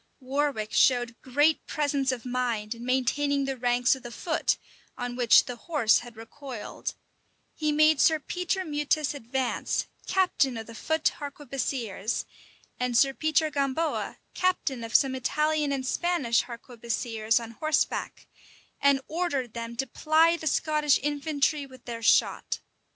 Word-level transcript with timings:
Warwick 0.19 0.71
showed 0.71 1.13
great 1.21 1.67
presence 1.67 2.11
of 2.11 2.25
mind 2.25 2.73
in 2.73 2.83
maintaining 2.83 3.45
the 3.45 3.55
ranks 3.55 3.95
of 3.95 4.01
the 4.01 4.09
foot, 4.11 4.57
on 4.97 5.15
which 5.15 5.45
the 5.45 5.55
horse 5.57 5.99
had 5.99 6.17
recoiled: 6.17 6.95
he 7.53 7.71
made 7.71 8.01
Sir 8.01 8.17
Peter 8.17 8.65
Meutas 8.65 9.13
advance, 9.13 9.85
captain 10.07 10.57
of 10.57 10.65
the 10.65 10.73
foot 10.73 11.07
harquebusiers, 11.19 12.25
and 12.79 12.97
Sir 12.97 13.13
Peter 13.13 13.51
Gamboa, 13.51 14.17
captain 14.33 14.83
of 14.83 14.95
some 14.95 15.13
Italian 15.13 15.71
and 15.71 15.85
Spanish 15.85 16.45
harquebusiers 16.45 17.39
on 17.39 17.51
horseback; 17.51 18.25
and 18.81 19.01
ordered 19.07 19.53
them 19.53 19.75
to 19.75 19.85
ply 19.85 20.35
the 20.35 20.47
Scottish 20.47 20.97
infantry 21.03 21.67
with 21.67 21.85
their 21.85 22.01
shot. 22.01 22.57